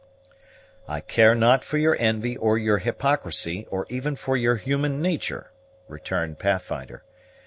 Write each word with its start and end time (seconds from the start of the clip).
"I 0.87 0.99
care 0.99 1.35
not 1.35 1.63
for 1.63 1.77
your 1.77 1.95
envy, 1.99 2.35
or 2.35 2.57
your 2.57 2.79
hypocrisy, 2.79 3.67
or 3.69 3.85
even 3.87 4.15
for 4.15 4.35
your 4.35 4.55
human 4.55 4.99
natur'," 4.99 5.51
returned 5.87 6.39
Pathfinder. 6.39 7.03